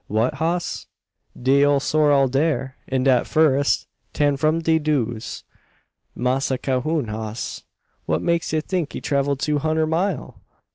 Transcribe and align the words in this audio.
"What 0.07 0.33
hoss?" 0.33 0.87
"De 1.39 1.63
ole 1.63 1.79
sorrel 1.79 2.27
dere 2.27 2.75
in 2.87 3.03
dat 3.03 3.27
furrest 3.27 3.85
'tand 4.13 4.39
from 4.39 4.57
de 4.59 4.79
doos 4.79 5.43
Massa 6.15 6.57
Cahoon 6.57 7.09
hoss." 7.09 7.65
"What 8.07 8.23
makes 8.23 8.51
ye 8.51 8.61
think 8.61 8.93
he 8.93 8.99
travelled 8.99 9.41
two 9.41 9.59
hunder 9.59 9.85
mile?" 9.85 10.39